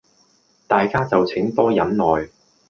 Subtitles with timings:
[0.67, 2.27] 大家就請多忍耐